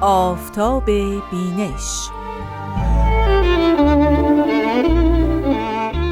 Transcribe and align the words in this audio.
آفتاب 0.00 0.84
بینش. 1.30 2.08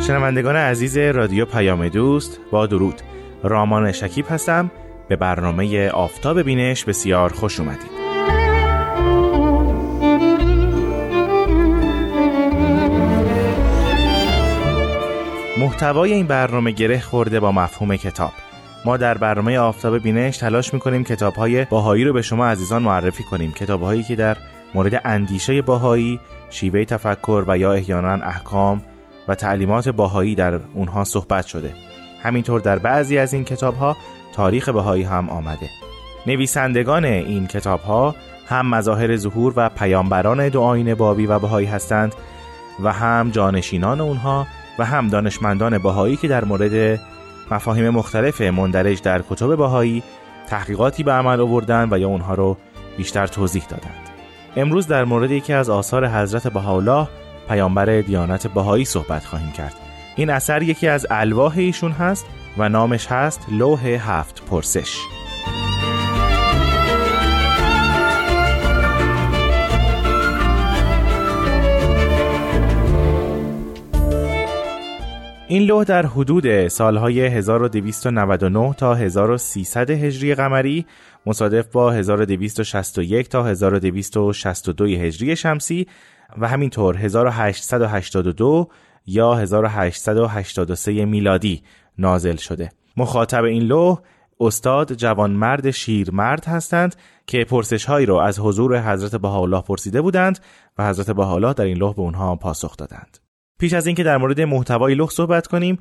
شنوندگان 0.06 0.56
عزیز 0.56 0.96
رادیو 0.96 1.44
پیام 1.44 1.88
دوست 1.88 2.40
با 2.50 2.66
درود. 2.66 3.00
رامان 3.42 3.92
شکیب 3.92 4.24
هستم. 4.30 4.70
به 5.08 5.16
برنامه 5.16 5.88
آفتاب 5.88 6.42
بینش 6.42 6.84
بسیار 6.84 7.32
خوش 7.32 7.60
اومدید. 7.60 7.98
محتوای 15.58 16.12
این 16.12 16.26
برنامه 16.26 16.70
گره 16.70 17.00
خورده 17.00 17.40
با 17.40 17.52
مفهوم 17.52 17.96
کتاب. 17.96 18.32
ما 18.84 18.96
در 18.96 19.18
برنامه 19.18 19.58
آفتاب 19.58 19.98
بینش 19.98 20.38
تلاش 20.38 20.74
می‌کنیم 20.74 21.04
کتاب 21.04 21.34
های 21.34 21.64
باهایی 21.64 22.04
رو 22.04 22.12
به 22.12 22.22
شما 22.22 22.46
عزیزان 22.46 22.82
معرفی 22.82 23.24
کنیم. 23.24 23.52
کتاب 23.52 23.82
هایی 23.82 24.02
که 24.02 24.16
در 24.16 24.36
مورد 24.74 25.00
اندیشه 25.04 25.62
باهایی 25.62 26.20
شیوه 26.50 26.84
تفکر 26.84 27.44
و 27.46 27.58
یا 27.58 27.72
احیانا 27.72 28.12
احکام 28.12 28.82
و 29.28 29.34
تعلیمات 29.34 29.88
باهایی 29.88 30.34
در 30.34 30.60
اونها 30.74 31.04
صحبت 31.04 31.46
شده. 31.46 31.74
همینطور 32.22 32.60
در 32.60 32.78
بعضی 32.78 33.18
از 33.18 33.34
این 33.34 33.44
کتاب 33.44 33.76
ها 33.76 33.96
تاریخ 34.32 34.68
بهایی 34.68 35.02
هم 35.02 35.30
آمده. 35.30 35.68
نویسندگان 36.26 37.04
این 37.04 37.46
کتاب 37.46 37.80
ها 37.80 38.14
هم 38.48 38.74
مظاهر 38.74 39.16
ظهور 39.16 39.52
و 39.56 39.68
پیامبران 39.68 40.48
دو 40.48 40.60
آین 40.60 40.94
بابی 40.94 41.26
و 41.26 41.38
بهایی 41.38 41.66
هستند 41.66 42.14
و 42.82 42.92
هم 42.92 43.30
جانشینان 43.30 44.00
اونها 44.00 44.46
و 44.78 44.84
هم 44.84 45.08
دانشمندان 45.08 45.78
بهایی 45.78 46.16
که 46.16 46.28
در 46.28 46.44
مورد 46.44 47.00
مفاهیم 47.50 47.90
مختلف 47.90 48.40
مندرج 48.40 49.02
در 49.02 49.22
کتب 49.30 49.56
بهایی 49.56 50.02
تحقیقاتی 50.48 51.02
به 51.02 51.12
عمل 51.12 51.40
آوردن 51.40 51.88
و 51.90 51.98
یا 51.98 52.08
اونها 52.08 52.34
رو 52.34 52.56
بیشتر 52.96 53.26
توضیح 53.26 53.64
دادند. 53.68 54.08
امروز 54.56 54.86
در 54.86 55.04
مورد 55.04 55.30
یکی 55.30 55.52
از 55.52 55.70
آثار 55.70 56.08
حضرت 56.08 56.48
بهاءالله 56.48 57.08
پیامبر 57.48 58.00
دیانت 58.00 58.46
بهایی 58.46 58.84
صحبت 58.84 59.24
خواهیم 59.24 59.52
کرد. 59.52 59.74
این 60.16 60.30
اثر 60.30 60.62
یکی 60.62 60.88
از 60.88 61.06
الواح 61.10 61.58
ایشون 61.58 61.92
هست 61.92 62.26
و 62.58 62.68
نامش 62.68 63.06
هست 63.06 63.46
لوح 63.50 63.86
هفت 63.86 64.42
پرسش. 64.50 65.17
این 75.50 75.62
لوح 75.62 75.84
در 75.84 76.06
حدود 76.06 76.68
سالهای 76.68 77.26
1299 77.26 78.74
تا 78.74 78.94
1300 78.94 79.90
هجری 79.90 80.34
قمری 80.34 80.86
مصادف 81.26 81.66
با 81.66 81.90
1261 81.90 83.28
تا 83.28 83.46
1262 83.46 84.84
هجری 84.84 85.36
شمسی 85.36 85.86
و 86.38 86.48
همینطور 86.48 86.96
1882 86.96 88.68
یا 89.06 89.34
1883 89.34 91.04
میلادی 91.04 91.62
نازل 91.98 92.36
شده. 92.36 92.70
مخاطب 92.96 93.44
این 93.44 93.62
لوح 93.62 93.98
استاد 94.40 94.92
جوانمرد 94.92 95.70
شیرمرد 95.70 96.44
هستند 96.44 96.96
که 97.26 97.44
پرسش 97.44 97.84
هایی 97.84 98.06
را 98.06 98.24
از 98.24 98.40
حضور 98.40 98.92
حضرت 98.92 99.20
بهاءالله 99.20 99.62
پرسیده 99.62 100.00
بودند 100.02 100.38
و 100.78 100.88
حضرت 100.88 101.10
بهاءالله 101.10 101.52
در 101.52 101.64
این 101.64 101.76
لوح 101.76 101.94
به 101.94 102.02
اونها 102.02 102.36
پاسخ 102.36 102.76
دادند. 102.76 103.27
پیش 103.58 103.72
از 103.72 103.86
اینکه 103.86 104.02
در 104.02 104.16
مورد 104.16 104.40
محتوای 104.40 104.94
لوح 104.94 105.10
صحبت 105.10 105.46
کنیم 105.46 105.78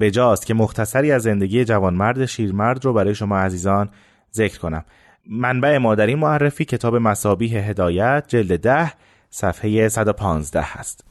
بجاست 0.00 0.46
که 0.46 0.54
مختصری 0.54 1.12
از 1.12 1.22
زندگی 1.22 1.64
جوانمرد 1.64 2.26
شیرمرد 2.26 2.84
رو 2.84 2.92
برای 2.92 3.14
شما 3.14 3.38
عزیزان 3.38 3.90
ذکر 4.34 4.58
کنم. 4.58 4.84
منبع 5.30 5.78
ما 5.78 5.94
در 5.94 6.06
این 6.06 6.18
معرفی 6.18 6.64
کتاب 6.64 6.96
مسابیح 6.96 7.68
هدایت 7.70 8.24
جلد 8.28 8.60
ده 8.60 8.92
صفحه 9.30 9.88
115 9.88 10.60
هست. 10.62 11.04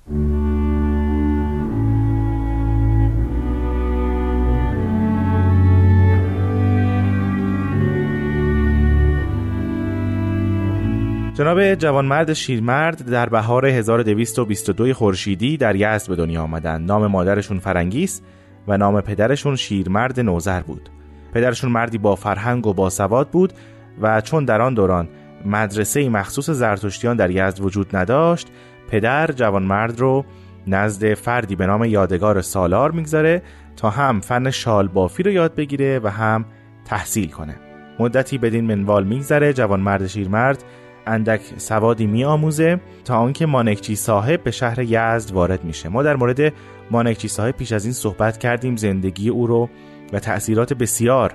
جناب 11.40 11.76
جوانمرد 11.76 12.34
شیرمرد 12.34 13.06
در 13.06 13.30
بهار 13.30 13.66
1222 13.66 14.94
خورشیدی 14.94 15.58
در 15.58 15.76
یزد 15.76 16.10
به 16.10 16.16
دنیا 16.16 16.44
آمدند. 16.44 16.88
نام 16.88 17.08
مادرشون 17.08 17.60
فرنگیس 17.60 18.22
و 18.68 18.78
نام 18.78 19.02
پدرشون 19.02 19.56
شیرمرد 19.56 20.20
نوزر 20.20 20.62
بود. 20.62 20.90
پدرشون 21.34 21.72
مردی 21.72 21.98
با 21.98 22.16
فرهنگ 22.16 22.68
و 22.68 22.74
با 22.74 22.90
سواد 22.90 23.30
بود 23.30 23.54
و 24.02 24.22
چون 24.22 24.46
در 24.46 24.62
آن 24.62 24.74
دوران 24.74 25.10
مدرسه 25.46 26.10
مخصوص 26.10 26.50
زرتشتیان 26.50 27.16
در 27.16 27.30
یزد 27.30 27.62
وجود 27.62 27.96
نداشت، 27.96 28.48
پدر 28.90 29.32
جوانمرد 29.32 30.00
رو 30.00 30.26
نزد 30.68 31.14
فردی 31.14 31.56
به 31.56 31.66
نام 31.66 31.84
یادگار 31.84 32.42
سالار 32.42 32.92
می‌گذاره 32.92 33.42
تا 33.76 33.90
هم 33.90 34.22
فن 34.22 34.50
شال 34.50 34.88
بافی 34.88 35.24
رو 35.24 35.32
یاد 35.32 35.56
بگیره 35.56 36.00
و 36.04 36.08
هم 36.08 36.46
تحصیل 36.86 37.30
کنه. 37.30 37.56
مدتی 38.00 38.38
بدین 38.38 38.66
منوال 38.66 39.04
میگذره 39.04 39.54
جوانمرد 39.54 40.08
شیرمرد 40.08 40.64
اندک 41.10 41.42
سوادی 41.58 42.08
می 42.08 42.24
آموزه 42.24 42.80
تا 43.06 43.16
آنکه 43.16 43.46
مانکچی 43.46 43.96
صاحب 43.96 44.44
به 44.44 44.52
شهر 44.52 44.80
یزد 44.80 45.32
وارد 45.32 45.64
میشه. 45.64 45.90
ما 45.90 46.04
در 46.04 46.16
مورد 46.16 46.54
مانکچی 46.92 47.28
صاحب 47.28 47.52
پیش 47.52 47.72
از 47.72 47.86
این 47.86 47.94
صحبت 47.94 48.38
کردیم 48.38 48.76
زندگی 48.76 49.30
او 49.30 49.48
رو 49.48 49.70
و 50.14 50.20
تأثیرات 50.20 50.74
بسیار 50.74 51.34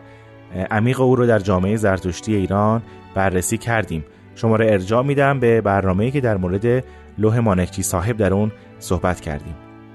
عمیق 0.71 1.01
او 1.01 1.17
رو 1.17 1.27
در 1.27 1.39
جامعه 1.39 1.77
زرتشتی 1.77 2.35
ایران 2.35 2.83
بررسی 3.15 3.59
کردیم. 3.59 4.05
شما 4.35 4.57
را 4.57 4.67
ارجاع 4.67 5.03
میدم 5.03 5.41
به 5.41 5.61
برنامه‌ای 5.61 6.11
که 6.11 6.21
در 6.21 6.37
مورد 6.37 6.85
لوح 7.19 7.39
مانکچی 7.39 7.83
صاحب 7.83 8.17
در 8.17 8.35
اون 8.35 8.53
صحبت 8.79 9.21
کردیم. 9.21 9.55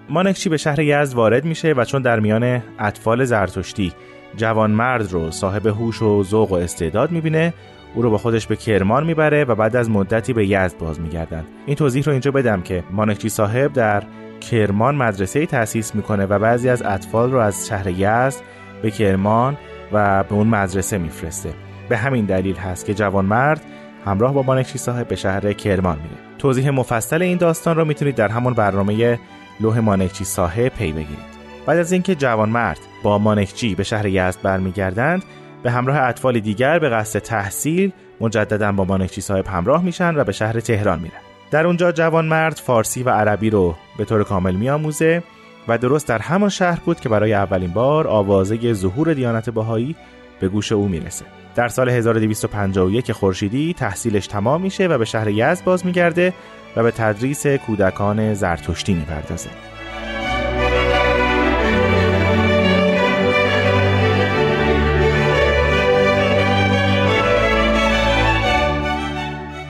مانکچی 0.10 0.50
به 0.50 0.58
شهر 0.58 0.80
یزد 0.80 1.14
وارد 1.14 1.46
میشه 1.46 1.74
و 1.74 1.84
چون 1.86 2.02
در 2.02 2.20
میان 2.20 2.62
اطفال 2.80 3.26
زرتشتی 3.26 3.94
جوانمرد 4.38 5.12
رو 5.12 5.32
صاحب 5.32 5.68
هوش 5.68 6.02
و 6.02 6.24
ذوق 6.24 6.52
و 6.52 6.56
استعداد 6.56 7.12
می‌بینه 7.12 7.54
او 7.96 8.02
رو 8.02 8.10
با 8.10 8.18
خودش 8.18 8.48
به 8.48 8.56
کرمان 8.56 9.06
می‌بره 9.06 9.44
و 9.44 9.56
بعد 9.56 9.76
از 9.76 9.90
مدتی 9.90 10.34
به 10.34 10.48
یزد 10.48 10.78
باز 10.78 11.00
میگردن. 11.00 11.46
این 11.66 11.76
توضیح 11.76 12.04
رو 12.04 12.12
اینجا 12.12 12.32
بدم 12.32 12.62
که 12.62 12.84
مانکچی 12.92 13.30
صاحب 13.30 13.74
در 13.74 14.04
کرمان 14.52 14.96
مدرسه 14.96 15.46
تأسیس 15.46 15.96
می‌کنه 15.96 16.26
و 16.26 16.40
بعضی 16.40 16.70
از 16.70 16.82
اطفال 16.82 17.32
رو 17.32 17.38
از 17.38 17.68
شهر 17.68 17.88
یزد 17.88 18.42
به 18.82 18.92
کرمان 18.92 19.58
و 19.92 20.24
به 20.24 20.36
اون 20.36 20.48
مدرسه 20.48 20.98
میفرسته. 20.98 21.50
به 21.90 21.98
همین 21.98 22.26
دلیل 22.26 22.56
هست 22.56 22.86
که 22.86 22.94
جوانمرد 22.94 23.62
همراه 24.06 24.34
با 24.34 24.44
مانکچی 24.44 24.78
صاحب 24.78 25.08
به 25.08 25.16
شهر 25.16 25.54
کرمان 25.54 25.98
میره. 25.98 26.38
توضیح 26.38 26.70
مفصل 26.70 27.22
این 27.22 27.38
داستان 27.38 27.76
رو 27.76 27.86
می‌تونید 27.86 28.16
در 28.16 28.28
همون 28.28 28.54
برنامه 28.54 29.20
لوح 29.60 29.80
مانکچی 29.80 30.24
صاحب 30.24 30.68
پی 30.68 30.92
بگیرید. 30.92 31.30
بعد 31.66 31.78
از 31.78 31.92
اینکه 31.92 32.16
جوانمرد 32.16 32.80
با 33.04 33.18
مانکچی 33.18 33.76
به 33.76 33.84
شهر 33.84 34.06
یزد 34.06 34.42
برمیگردند 34.44 35.24
به 35.64 35.72
همراه 35.72 35.98
اطفال 35.98 36.40
دیگر 36.40 36.80
به 36.80 36.90
قصد 36.90 37.20
تحصیل 37.20 37.92
مجددا 38.22 38.72
با 38.72 38.84
مانکچی 38.84 39.22
صاحب 39.22 39.48
همراه 39.48 39.84
میشن 39.84 40.16
و 40.16 40.24
به 40.24 40.32
شهر 40.32 40.60
تهران 40.60 41.00
میرن. 41.00 41.20
در 41.52 41.68
اونجا 41.68 41.92
جوان 41.92 42.26
مرد 42.26 42.54
فارسی 42.54 43.04
و 43.04 43.10
عربی 43.10 43.50
رو 43.50 43.76
به 43.98 44.06
طور 44.06 44.24
کامل 44.24 44.56
میآموزه 44.56 45.24
و 45.68 45.78
درست 45.78 46.08
در 46.08 46.20
همان 46.20 46.50
شهر 46.50 46.80
بود 46.86 47.00
که 47.00 47.10
برای 47.10 47.34
اولین 47.34 47.74
بار 47.74 48.08
آوازه 48.08 48.74
ظهور 48.74 49.14
دیانت 49.14 49.50
بهایی 49.50 49.96
به 50.40 50.48
گوش 50.48 50.72
او 50.72 50.88
می‌رسه. 50.88 51.26
در 51.56 51.68
سال 51.68 51.90
1251 51.90 53.12
خورشیدی 53.12 53.74
تحصیلش 53.74 54.28
تمام 54.28 54.62
میشه 54.62 54.88
و 54.88 54.98
به 54.98 55.06
شهر 55.06 55.28
یزد 55.28 55.64
باز 55.64 55.86
میگرده 55.86 56.34
و 56.76 56.84
به 56.84 56.92
تدریس 56.92 57.48
کودکان 57.48 58.34
زرتشتی 58.34 58.94
می‌پردازه. 58.94 59.50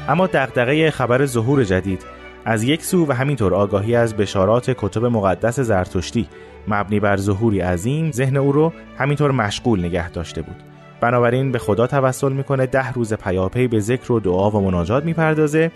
اما 0.10 0.28
دغدغه 0.28 0.92
خبر 0.92 1.26
ظهور 1.26 1.64
جدید. 1.64 2.06
از 2.46 2.64
یک 2.64 2.84
سو 2.84 3.06
و 3.06 3.12
همینطور 3.12 3.56
آگاهی 3.56 3.96
از 3.96 4.18
بشارات 4.18 4.76
کتب 4.78 5.06
مقدس 5.06 5.60
زرتشتی. 5.60 6.28
مبنی 6.68 7.00
بر 7.00 7.18
ظهوری 7.18 7.60
عظیم 7.60 8.12
ذهن 8.12 8.38
او 8.38 8.52
رو 8.52 8.74
همینطور 8.98 9.32
مشغول 9.32 9.86
نگه 9.86 10.10
داشته 10.10 10.42
بود. 10.42 10.56
بنابراین 11.02 11.52
به 11.52 11.60
خدا 11.60 11.88
توسل 11.88 12.32
می‌کنه 12.32 12.66
ده 12.66 12.92
روز 12.92 13.14
پیاپی 13.14 13.68
به 13.68 13.80
ذکر 13.80 14.12
و 14.12 14.20
دعا 14.20 14.52
و 14.52 14.62
مناجات 14.62 15.06
می‌پردازه 15.06 15.72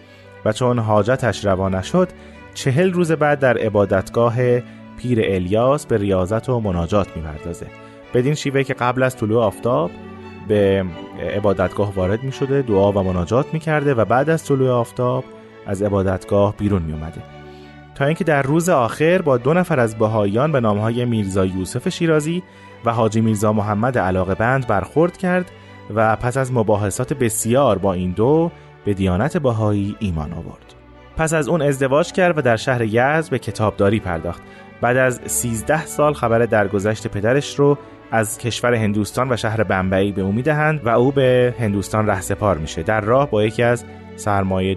و 0.45 0.53
چون 0.53 0.79
حاجتش 0.79 1.45
روا 1.45 1.69
نشد 1.69 2.09
چهل 2.53 2.93
روز 2.93 3.11
بعد 3.11 3.39
در 3.39 3.57
عبادتگاه 3.57 4.35
پیر 4.97 5.19
الیاس 5.23 5.85
به 5.85 5.97
ریاضت 5.97 6.49
و 6.49 6.59
مناجات 6.59 7.07
می‌پردازه. 7.17 7.67
بدین 8.13 8.33
شیوه 8.33 8.63
که 8.63 8.73
قبل 8.73 9.03
از 9.03 9.17
طلوع 9.17 9.43
آفتاب 9.43 9.91
به 10.47 10.85
عبادتگاه 11.35 11.93
وارد 11.93 12.23
می 12.23 12.31
شده 12.31 12.61
دعا 12.61 12.91
و 12.91 13.03
مناجات 13.03 13.53
می 13.53 13.59
کرده 13.59 13.93
و 13.93 14.05
بعد 14.05 14.29
از 14.29 14.45
طلوع 14.45 14.71
آفتاب 14.71 15.23
از 15.65 15.81
عبادتگاه 15.81 16.55
بیرون 16.57 16.81
می 16.81 16.93
اومده 16.93 17.21
تا 17.95 18.05
اینکه 18.05 18.23
در 18.23 18.41
روز 18.41 18.69
آخر 18.69 19.21
با 19.21 19.37
دو 19.37 19.53
نفر 19.53 19.79
از 19.79 19.97
بهاییان 19.97 20.51
به 20.51 20.59
نامهای 20.59 21.05
میرزا 21.05 21.45
یوسف 21.45 21.89
شیرازی 21.89 22.43
و 22.85 22.93
حاجی 22.93 23.21
میرزا 23.21 23.53
محمد 23.53 23.97
علاقه 23.97 24.35
بند 24.35 24.67
برخورد 24.67 25.17
کرد 25.17 25.51
و 25.95 26.15
پس 26.15 26.37
از 26.37 26.53
مباحثات 26.53 27.13
بسیار 27.13 27.77
با 27.77 27.93
این 27.93 28.11
دو 28.11 28.51
به 28.85 28.93
دیانت 28.93 29.37
باهایی 29.37 29.95
ایمان 29.99 30.33
آورد. 30.33 30.73
پس 31.17 31.33
از 31.33 31.47
اون 31.47 31.61
ازدواج 31.61 32.11
کرد 32.11 32.37
و 32.37 32.41
در 32.41 32.55
شهر 32.55 32.81
یزد 32.81 33.29
به 33.29 33.39
کتابداری 33.39 33.99
پرداخت. 33.99 34.41
بعد 34.81 34.97
از 34.97 35.21
13 35.25 35.85
سال 35.85 36.13
خبر 36.13 36.39
درگذشت 36.39 37.07
پدرش 37.07 37.59
رو 37.59 37.77
از 38.13 38.37
کشور 38.37 38.73
هندوستان 38.73 39.31
و 39.31 39.37
شهر 39.37 39.63
بمبئی 39.63 40.11
به 40.11 40.21
او 40.21 40.31
می‌دهند 40.31 40.85
و 40.85 40.89
او 40.89 41.11
به 41.11 41.55
هندوستان 41.59 42.07
رهسپار 42.07 42.57
میشه. 42.57 42.83
در 42.83 43.01
راه 43.01 43.29
با 43.29 43.43
یکی 43.43 43.63
از 43.63 43.85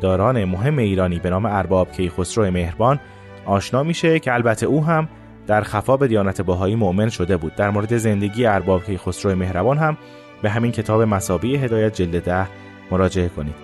داران 0.03 0.45
مهم 0.45 0.79
ایرانی 0.79 1.19
به 1.19 1.31
نام 1.31 1.47
ارباب 1.47 1.93
کیخسرو 1.93 2.51
مهربان 2.51 3.01
آشنا 3.47 3.83
میشه 3.83 4.19
که 4.19 4.35
البته 4.35 4.67
او 4.67 4.85
هم 4.85 5.09
در 5.47 5.63
خفا 5.63 5.97
به 5.97 6.09
دیانت 6.09 6.41
باهایی 6.41 6.75
مؤمن 6.75 7.09
شده 7.09 7.37
بود. 7.37 7.55
در 7.55 7.71
مورد 7.71 7.97
زندگی 7.97 8.47
ارباب 8.47 8.85
کیخسرو 8.85 9.35
مهربان 9.35 9.79
هم 9.79 9.97
به 10.43 10.51
همین 10.51 10.73
کتاب 10.73 11.03
مسابی 11.03 11.57
هدایت 11.57 11.95
جلد 11.95 12.23
ده 12.23 12.47
مراجعه 12.91 13.29
کنید. 13.29 13.55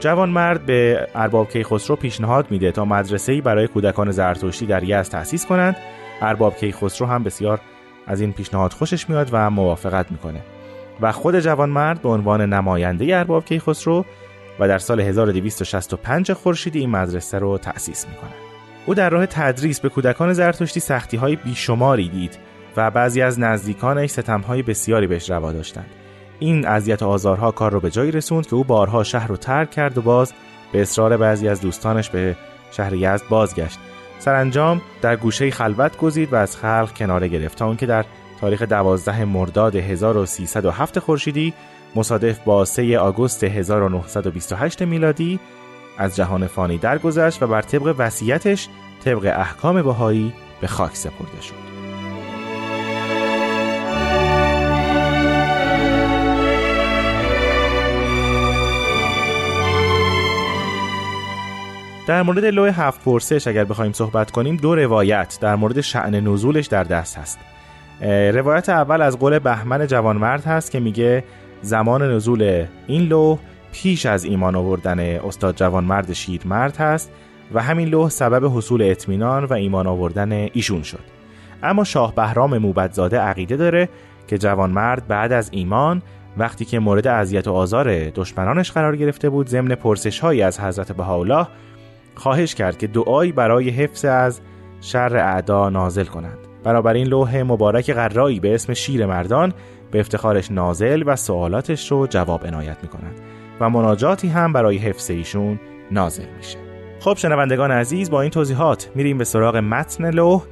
جوان 0.00 0.28
مرد 0.28 0.66
به 0.66 1.08
ارباب 1.14 1.48
کیخسرو 1.50 1.96
پیشنهاد 1.96 2.50
میده 2.50 2.72
تا 2.72 2.84
مدرسه‌ای 2.84 3.40
برای 3.40 3.68
کودکان 3.68 4.10
زرتشتی 4.10 4.66
در 4.66 4.82
یزد 4.82 5.12
تأسیس 5.12 5.46
کنند. 5.46 5.76
ارباب 6.20 6.56
کیخسرو 6.56 7.06
هم 7.06 7.22
بسیار 7.22 7.60
از 8.06 8.20
این 8.20 8.32
پیشنهاد 8.32 8.72
خوشش 8.72 9.08
میاد 9.10 9.28
و 9.32 9.50
موافقت 9.50 10.12
می‌کنه. 10.12 10.40
و 11.00 11.12
خود 11.12 11.40
جوان 11.40 11.70
مرد 11.70 12.02
به 12.02 12.08
عنوان 12.08 12.52
نماینده 12.52 13.16
ارباب 13.18 13.44
کیخسرو 13.44 14.04
و 14.60 14.68
در 14.68 14.78
سال 14.78 15.00
1265 15.00 16.32
خورشیدی 16.32 16.78
این 16.78 16.90
مدرسه 16.90 17.38
رو 17.38 17.58
تأسیس 17.58 18.06
می‌کنه. 18.08 18.30
او 18.86 18.94
در 18.94 19.10
راه 19.10 19.26
تدریس 19.26 19.80
به 19.80 19.88
کودکان 19.88 20.32
زرتشتی 20.32 20.80
سختی 20.80 21.16
های 21.16 21.36
بیشماری 21.36 22.08
دید 22.08 22.38
و 22.76 22.90
بعضی 22.90 23.22
از 23.22 23.40
نزدیکانش 23.40 24.10
ستم 24.10 24.40
های 24.40 24.62
بسیاری 24.62 25.06
بهش 25.06 25.30
روا 25.30 25.52
داشتند. 25.52 25.90
این 26.38 26.66
اذیت 26.66 27.02
و 27.02 27.08
آزارها 27.08 27.50
کار 27.50 27.72
رو 27.72 27.80
به 27.80 27.90
جایی 27.90 28.10
رسوند 28.10 28.46
که 28.46 28.54
او 28.54 28.64
بارها 28.64 29.04
شهر 29.04 29.28
رو 29.28 29.36
ترک 29.36 29.70
کرد 29.70 29.98
و 29.98 30.02
باز 30.02 30.32
به 30.72 30.82
اصرار 30.82 31.16
بعضی 31.16 31.48
از 31.48 31.60
دوستانش 31.60 32.10
به 32.10 32.36
شهر 32.70 32.94
یزد 32.94 33.28
بازگشت. 33.28 33.78
سرانجام 34.22 34.82
در 35.00 35.16
گوشه 35.16 35.50
خلوت 35.50 35.96
گزید 35.96 36.32
و 36.32 36.36
از 36.36 36.56
خلق 36.56 36.92
کناره 36.96 37.28
گرفت 37.28 37.58
تا 37.58 37.74
که 37.74 37.86
در 37.86 38.04
تاریخ 38.40 38.62
12 38.62 39.24
مرداد 39.24 39.76
1307 39.76 40.98
خورشیدی 40.98 41.54
مصادف 41.94 42.38
با 42.38 42.64
3 42.64 42.98
آگوست 42.98 43.44
1928 43.44 44.82
میلادی 44.82 45.40
از 45.98 46.16
جهان 46.16 46.46
فانی 46.46 46.78
درگذشت 46.78 47.42
و 47.42 47.46
بر 47.46 47.62
طبق 47.62 47.94
وصیتش 47.98 48.68
طبق 49.04 49.32
احکام 49.36 49.82
بهایی 49.82 50.32
به 50.60 50.66
خاک 50.66 50.96
سپرده 50.96 51.42
شد. 51.42 51.71
در 62.06 62.22
مورد 62.22 62.44
لوح 62.44 62.80
هفت 62.80 63.04
پرسش 63.04 63.46
اگر 63.46 63.64
بخوایم 63.64 63.92
صحبت 63.92 64.30
کنیم 64.30 64.56
دو 64.56 64.74
روایت 64.74 65.38
در 65.40 65.56
مورد 65.56 65.80
شعن 65.80 66.14
نزولش 66.14 66.66
در 66.66 66.84
دست 66.84 67.18
هست. 67.18 67.38
روایت 68.34 68.68
اول 68.68 69.02
از 69.02 69.18
قول 69.18 69.38
بهمن 69.38 69.86
جوانمرد 69.86 70.44
هست 70.44 70.70
که 70.70 70.80
میگه 70.80 71.24
زمان 71.62 72.02
نزول 72.14 72.66
این 72.86 73.02
لوح 73.02 73.38
پیش 73.72 74.06
از 74.06 74.24
ایمان 74.24 74.56
آوردن 74.56 75.00
استاد 75.00 75.56
جوانمرد 75.56 76.12
شیرمرد 76.12 76.76
هست 76.76 77.10
و 77.54 77.62
همین 77.62 77.88
لوح 77.88 78.08
سبب 78.08 78.56
حصول 78.56 78.82
اطمینان 78.82 79.44
و 79.44 79.52
ایمان 79.52 79.86
آوردن 79.86 80.32
ایشون 80.32 80.82
شد. 80.82 81.04
اما 81.62 81.84
شاه 81.84 82.14
بهرام 82.14 82.58
موبدزاده 82.58 83.18
عقیده 83.18 83.56
داره 83.56 83.88
که 84.28 84.38
جوانمرد 84.38 85.08
بعد 85.08 85.32
از 85.32 85.48
ایمان 85.52 86.02
وقتی 86.36 86.64
که 86.64 86.78
مورد 86.78 87.06
اذیت 87.06 87.48
و 87.48 87.52
آزار 87.52 88.10
دشمنانش 88.10 88.72
قرار 88.72 88.96
گرفته 88.96 89.30
بود 89.30 89.48
ضمن 89.48 89.74
پرسش 89.74 90.20
هایی 90.20 90.42
از 90.42 90.60
حضرت 90.60 90.92
بهاءالله 90.92 91.46
خواهش 92.14 92.54
کرد 92.54 92.78
که 92.78 92.86
دعایی 92.86 93.32
برای 93.32 93.70
حفظ 93.70 94.04
از 94.04 94.40
شر 94.80 95.16
اعدا 95.16 95.68
نازل 95.68 96.04
کنند 96.04 96.38
برابر 96.64 96.94
این 96.94 97.06
لوح 97.06 97.42
مبارک 97.42 97.90
قرایی 97.90 98.40
به 98.40 98.54
اسم 98.54 98.74
شیر 98.74 99.06
مردان 99.06 99.52
به 99.90 100.00
افتخارش 100.00 100.50
نازل 100.50 101.02
و 101.06 101.16
سوالاتش 101.16 101.92
رو 101.92 102.06
جواب 102.06 102.46
عنایت 102.46 102.76
می‌کنند 102.82 103.20
و 103.60 103.70
مناجاتی 103.70 104.28
هم 104.28 104.52
برای 104.52 104.76
حفظ 104.76 105.10
ایشون 105.10 105.60
نازل 105.90 106.26
میشه. 106.36 106.58
خب 107.00 107.14
شنوندگان 107.16 107.70
عزیز 107.70 108.10
با 108.10 108.20
این 108.22 108.30
توضیحات 108.30 108.90
میریم 108.94 109.18
به 109.18 109.24
سراغ 109.24 109.56
متن 109.56 110.10
لوح 110.10 110.42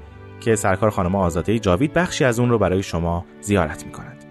که 0.41 0.57
سرکار 0.57 0.91
خانم 0.91 1.15
آزاده 1.15 1.59
جاوید 1.59 1.93
بخشی 1.93 2.25
از 2.25 2.41
اون 2.41 2.51
رو 2.51 2.59
برای 2.59 2.83
شما 2.83 3.25
زیارت 3.41 3.87
می‌کنند 3.87 4.25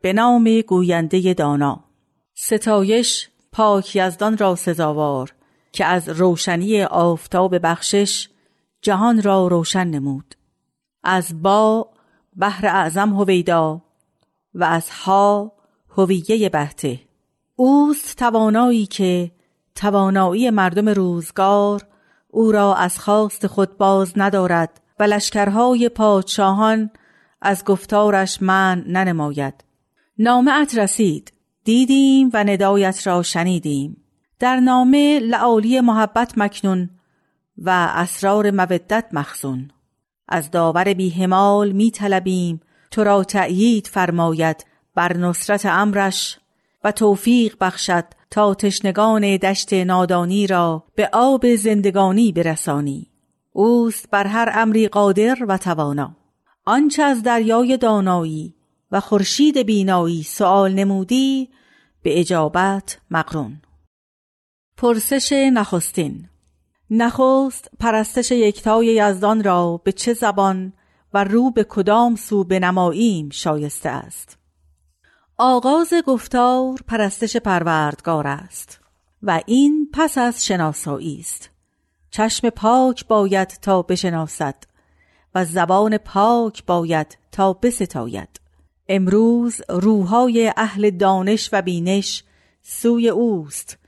به 0.00 0.12
نام 0.12 0.60
گوینده 0.60 1.34
دانا. 1.34 1.84
ستایش 2.34 3.28
پاک 3.52 3.96
یزدان 3.96 4.38
را 4.38 4.54
سزاوار. 4.54 5.32
که 5.78 5.84
از 5.84 6.08
روشنی 6.08 6.82
آفتاب 6.82 7.66
بخشش 7.66 8.28
جهان 8.82 9.22
را 9.22 9.46
روشن 9.46 9.86
نمود. 9.86 10.34
از 11.04 11.42
با 11.42 11.90
بحر 12.36 12.66
اعظم 12.66 13.14
هویدا 13.14 13.82
و 14.54 14.64
از 14.64 14.90
ها 14.90 15.52
هویه 15.96 16.48
بهته. 16.48 17.00
اوست 17.56 18.16
توانایی 18.16 18.86
که 18.86 19.30
توانایی 19.74 20.50
مردم 20.50 20.88
روزگار 20.88 21.86
او 22.28 22.52
را 22.52 22.74
از 22.74 22.98
خواست 22.98 23.46
خود 23.46 23.76
باز 23.76 24.12
ندارد 24.16 24.80
و 25.00 25.02
لشکرهای 25.02 25.88
پادشاهان 25.88 26.90
از 27.42 27.64
گفتارش 27.64 28.42
من 28.42 28.84
ننماید. 28.86 29.54
نامه 30.18 30.50
رسید. 30.76 31.32
دیدیم 31.64 32.30
و 32.34 32.44
ندایت 32.44 33.06
را 33.06 33.22
شنیدیم. 33.22 34.07
در 34.38 34.60
نامه 34.60 35.18
لعالی 35.18 35.80
محبت 35.80 36.32
مکنون 36.36 36.90
و 37.58 37.70
اسرار 37.94 38.50
مودت 38.50 39.04
مخزون. 39.12 39.70
از 40.28 40.50
داور 40.50 40.94
بیهمال 40.94 41.72
می 41.72 41.90
طلبیم 41.90 42.60
تو 42.90 43.04
را 43.04 43.24
تأیید 43.24 43.86
فرماید 43.86 44.66
بر 44.94 45.16
نصرت 45.16 45.66
امرش 45.66 46.38
و 46.84 46.92
توفیق 46.92 47.56
بخشد 47.60 48.04
تا 48.30 48.54
تشنگان 48.54 49.36
دشت 49.36 49.72
نادانی 49.72 50.46
را 50.46 50.84
به 50.94 51.10
آب 51.12 51.54
زندگانی 51.54 52.32
برسانی. 52.32 53.10
اوست 53.52 54.10
بر 54.10 54.26
هر 54.26 54.52
امری 54.54 54.88
قادر 54.88 55.38
و 55.48 55.56
توانا. 55.56 56.16
آنچه 56.64 57.02
از 57.02 57.22
دریای 57.22 57.76
دانایی 57.76 58.54
و 58.92 59.00
خورشید 59.00 59.58
بینایی 59.58 60.22
سوال 60.22 60.72
نمودی 60.72 61.48
به 62.02 62.20
اجابت 62.20 62.98
مقرون. 63.10 63.60
پرسش 64.78 65.32
نخستین. 65.32 66.28
نخست 66.90 67.70
پرستش 67.80 68.30
یکتای 68.30 68.86
یزدان 68.86 69.44
را 69.44 69.80
به 69.84 69.92
چه 69.92 70.12
زبان 70.12 70.72
و 71.14 71.24
رو 71.24 71.50
به 71.50 71.64
کدام 71.64 72.16
سو 72.16 72.44
بنماییم 72.44 73.30
شایسته 73.30 73.88
است. 73.88 74.38
آغاز 75.38 75.92
گفتار 76.06 76.78
پرستش 76.86 77.36
پروردگار 77.36 78.26
است 78.26 78.80
و 79.22 79.40
این 79.46 79.88
پس 79.92 80.18
از 80.18 80.46
شناسایی 80.46 81.20
است. 81.20 81.50
چشم 82.10 82.50
پاک 82.50 83.06
باید 83.06 83.48
تا 83.48 83.82
بشناسد 83.82 84.56
و 85.34 85.44
زبان 85.44 85.98
پاک 85.98 86.66
باید 86.66 87.18
تا 87.32 87.52
بستاید. 87.52 88.40
امروز 88.88 89.60
روحای 89.68 90.52
اهل 90.56 90.90
دانش 90.90 91.48
و 91.52 91.62
بینش 91.62 92.24
سوی 92.62 93.08
اوست 93.08 93.78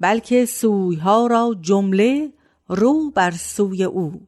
بلکه 0.00 0.44
سویها 0.46 1.26
را 1.26 1.56
جمله 1.60 2.32
رو 2.68 3.10
بر 3.10 3.30
سوی 3.30 3.84
او. 3.84 4.26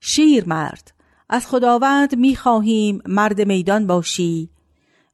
شیر 0.00 0.48
مرد 0.48 0.94
از 1.28 1.46
خداوند 1.46 2.16
می‌خواهیم 2.16 3.02
مرد 3.06 3.40
میدان 3.40 3.86
باشی 3.86 4.50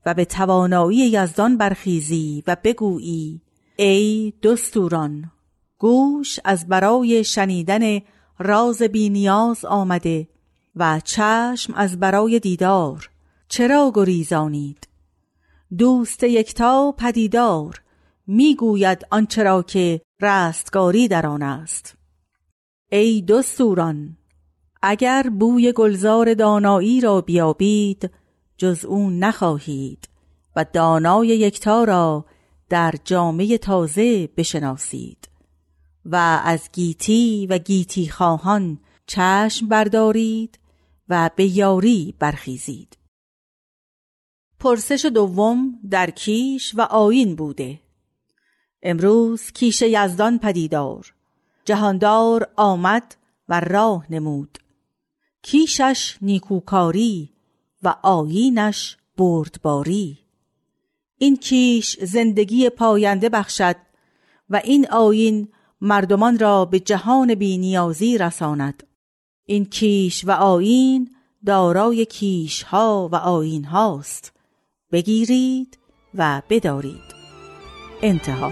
و 0.07 0.15
به 0.15 0.25
توانایی 0.25 0.99
یزدان 0.99 1.57
برخیزی 1.57 2.43
و 2.47 2.57
بگویی 2.65 3.43
ای 3.77 4.33
دستوران 4.43 5.31
گوش 5.79 6.39
از 6.45 6.69
برای 6.69 7.25
شنیدن 7.25 8.01
راز 8.39 8.83
بینیاز 8.83 9.65
آمده 9.65 10.29
و 10.77 11.01
چشم 11.05 11.75
از 11.75 12.01
برای 12.01 12.41
دیدار. 12.41 13.11
چرا 13.49 13.93
گریزانید؟ 13.95 14.89
دوست 15.79 16.23
یکتا 16.23 16.95
پدیدار 16.99 17.83
می‌گوید 18.27 19.07
آنچه 19.11 19.43
را 19.43 19.63
که 19.63 20.01
رستگاری 20.21 21.09
در 21.09 21.27
آن 21.27 21.43
است. 21.43 21.97
ای 22.93 23.23
دستوران 23.23 24.17
اگر 24.83 25.31
بوی 25.39 25.73
گلزار 25.73 26.35
دانایی 26.35 27.01
را 27.01 27.21
بیابید 27.21 28.11
جز 28.57 28.85
او 28.85 29.11
نخواهید 29.11 30.09
و 30.57 30.65
دانای 30.73 31.29
یکتا 31.29 31.85
را 31.85 32.27
در 32.69 32.95
جامعه 33.05 33.59
تازه 33.59 34.27
بشناسید 34.27 35.29
و 36.05 36.41
از 36.45 36.69
گیتی 36.73 37.47
و 37.51 37.59
گیتی 37.59 38.09
خواهان 38.09 38.79
چشم 39.07 39.69
بردارید 39.69 40.59
و 41.09 41.31
به 41.37 41.45
یاری 41.45 42.15
برخیزید. 42.19 42.99
پرسش 44.61 45.05
دوم 45.05 45.81
در 45.91 46.11
کیش 46.11 46.75
و 46.75 46.81
آین 46.81 47.37
بوده. 47.37 47.81
امروز 48.83 49.51
کیش 49.53 49.83
یزدان 49.83 50.39
پدیدار. 50.39 51.15
جهاندار 51.65 52.49
آمد 52.57 53.17
و 53.49 53.61
راه 53.61 54.07
نمود. 54.11 54.59
کیشش 55.43 56.17
نیکوکاری 56.23 57.31
و 57.83 57.95
آیینش 58.03 58.97
بردباری. 59.17 60.19
این 61.19 61.37
کیش 61.37 62.05
زندگی 62.05 62.71
پاینده 62.71 63.29
بخشد 63.29 63.77
و 64.51 64.61
این 64.65 64.89
آیین 64.91 65.49
مردمان 65.81 66.39
را 66.39 66.65
به 66.65 66.81
جهان 66.81 67.35
بینیازی 67.35 68.19
رساند. 68.19 68.83
این 69.45 69.65
کیش 69.65 70.25
و 70.25 70.31
آیین 70.31 71.11
دارای 71.47 72.07
کیش 72.07 72.63
ها 72.63 73.09
و 73.13 73.17
آیین 73.17 73.65
هاست 73.65 74.33
بگیرید 74.93 75.79
و 76.15 76.43
بدارید. 76.51 77.16
انتها. 78.03 78.51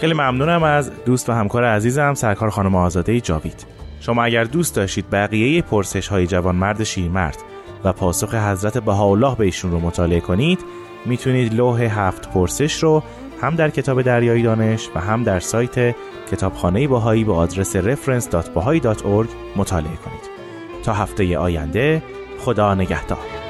خیلی 0.00 0.14
ممنونم 0.14 0.62
از 0.62 1.04
دوست 1.04 1.28
و 1.28 1.32
همکار 1.32 1.64
عزیزم 1.64 2.14
سرکار 2.14 2.50
خانم 2.50 2.74
آزاده 2.74 3.20
جاوید. 3.20 3.66
شما 4.00 4.24
اگر 4.24 4.44
دوست 4.44 4.76
داشتید 4.76 5.10
بقیه 5.10 5.62
پرسش 5.62 6.08
های 6.08 6.26
جوان 6.26 6.56
مرد 6.56 6.84
شیرمرد 6.84 7.36
و 7.84 7.92
پاسخ 7.92 8.34
حضرت 8.34 8.78
بهاءالله 8.78 9.36
به 9.36 9.44
ایشون 9.44 9.70
رو 9.70 9.80
مطالعه 9.80 10.20
کنید 10.20 10.58
می‌تونید 11.06 11.54
لوح 11.54 11.80
هفت 11.82 12.30
پرسش 12.30 12.82
رو 12.82 13.02
هم 13.40 13.54
در 13.54 13.70
کتاب 13.70 14.02
دریایی 14.02 14.42
دانش 14.42 14.88
و 14.94 15.00
هم 15.00 15.22
در 15.22 15.40
سایت 15.40 15.94
کتابخانه 16.32 16.88
باهایی 16.88 17.24
به 17.24 17.32
آدرس 17.32 17.76
reference.bahai.org 17.76 19.28
مطالعه 19.56 19.96
کنید. 19.96 20.30
تا 20.84 20.92
هفته 20.92 21.38
آینده 21.38 22.02
خدا 22.38 22.74
نگهدار. 22.74 23.43